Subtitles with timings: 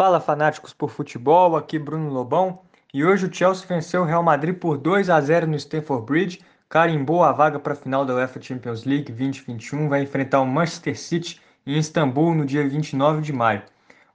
[0.00, 2.60] Fala fanáticos por futebol, aqui Bruno Lobão.
[2.90, 6.40] E hoje o Chelsea venceu o Real Madrid por 2 a 0 no Stamford Bridge,
[6.70, 10.98] carimbou a vaga para a final da UEFA Champions League 2021, vai enfrentar o Manchester
[10.98, 13.62] City em Istambul no dia 29 de maio.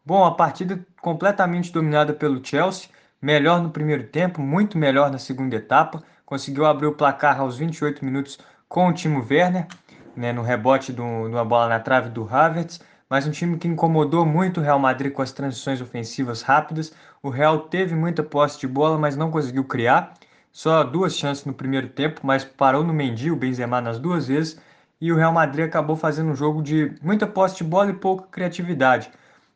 [0.03, 2.89] Bom, a partida completamente dominada pelo Chelsea,
[3.21, 8.03] melhor no primeiro tempo, muito melhor na segunda etapa, conseguiu abrir o placar aos 28
[8.03, 9.67] minutos com o Timo Werner,
[10.15, 12.79] né, no rebote de uma bola na trave do Havertz,
[13.09, 16.93] mas um time que incomodou muito o Real Madrid com as transições ofensivas rápidas.
[17.21, 20.13] O Real teve muita posse de bola, mas não conseguiu criar.
[20.51, 24.59] Só duas chances no primeiro tempo, mas parou no Mendy, o Benzema nas duas vezes.
[24.99, 28.27] E o Real Madrid acabou fazendo um jogo de muita posse de bola e pouca
[28.31, 29.11] criatividade.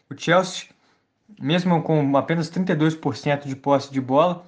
[0.10, 0.68] O Chelsea,
[1.42, 4.46] mesmo com apenas 32% de posse de bola,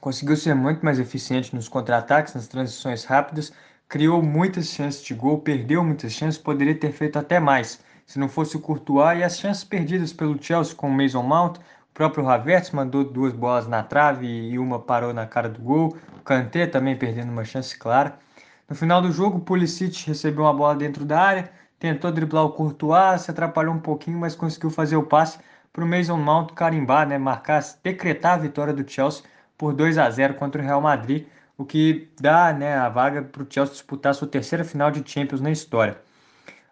[0.00, 3.52] conseguiu ser muito mais eficiente nos contra-ataques, nas transições rápidas,
[3.88, 8.26] criou muitas chances de gol, perdeu muitas chances, poderia ter feito até mais se não
[8.26, 11.58] fosse o Courtois e as chances perdidas pelo Chelsea com o Mason Mount.
[11.58, 15.94] O próprio Havertz mandou duas bolas na trave e uma parou na cara do gol.
[16.18, 18.18] O Kanté também perdendo uma chance clara.
[18.66, 22.52] No final do jogo, o Pulisic recebeu uma bola dentro da área, tentou driblar o
[22.52, 25.38] Courtois, se atrapalhou um pouquinho, mas conseguiu fazer o passe
[25.70, 29.22] para o Mason Mount carimbar, né, marcar, decretar a vitória do Chelsea
[29.58, 31.26] por 2 a 0 contra o Real Madrid,
[31.58, 35.42] o que dá né, a vaga para o Chelsea disputar sua terceira final de Champions
[35.42, 36.07] na história.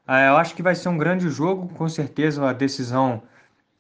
[0.07, 3.23] Ah, eu acho que vai ser um grande jogo, com certeza uma decisão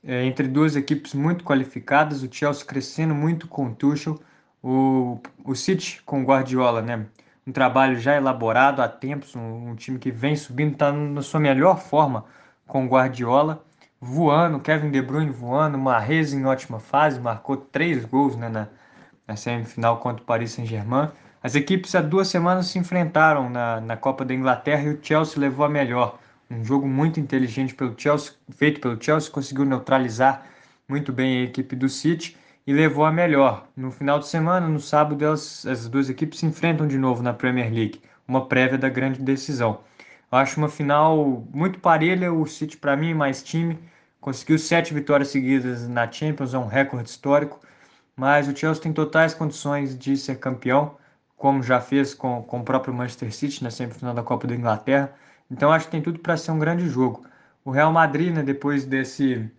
[0.03, 4.21] é, entre duas equipes muito qualificadas, o Chelsea crescendo muito com o Tuchel,
[4.63, 7.07] o, o City com o Guardiola, né?
[7.47, 11.39] Um trabalho já elaborado há tempos, um, um time que vem subindo, está na sua
[11.39, 12.25] melhor forma
[12.67, 13.65] com o Guardiola,
[14.01, 18.69] voando, Kevin De Bruyne voando, Mahrez em ótima fase, marcou três gols né, na,
[19.29, 21.09] na semifinal contra o Paris Saint-Germain.
[21.43, 25.39] As equipes há duas semanas se enfrentaram na, na Copa da Inglaterra e o Chelsea
[25.39, 26.19] levou a melhor.
[26.51, 30.47] Um jogo muito inteligente pelo Chelsea, feito pelo Chelsea, conseguiu neutralizar
[30.89, 33.69] muito bem a equipe do City e levou a melhor.
[33.77, 37.33] No final de semana, no sábado, elas, as duas equipes se enfrentam de novo na
[37.33, 39.81] Premier League, uma prévia da grande decisão.
[40.33, 43.79] Eu acho uma final muito parelha, o City para mim mais time,
[44.21, 47.61] conseguiu sete vitórias seguidas na Champions, é um recorde histórico,
[48.17, 50.97] mas o Chelsea tem totais condições de ser campeão
[51.37, 55.13] como já fez com, com o próprio Manchester City na semifinal da Copa da Inglaterra.
[55.51, 57.25] Então acho que tem tudo para ser um grande jogo.
[57.65, 59.51] O Real Madrid, né, depois desse,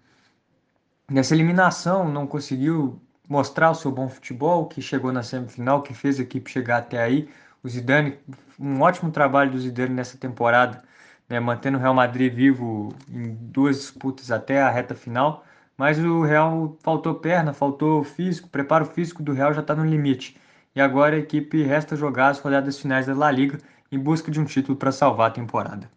[1.09, 6.19] dessa eliminação, não conseguiu mostrar o seu bom futebol, que chegou na semifinal, que fez
[6.19, 7.29] a equipe chegar até aí.
[7.63, 8.17] O Zidane,
[8.59, 10.83] um ótimo trabalho do Zidane nessa temporada,
[11.29, 15.45] né, mantendo o Real Madrid vivo em duas disputas até a reta final.
[15.77, 19.85] Mas o Real faltou perna, faltou físico, o preparo físico do Real já está no
[19.85, 20.38] limite
[20.77, 23.57] e agora a equipe resta jogar as rodadas finais da La Liga
[23.91, 25.89] em busca de um título para salvar a temporada.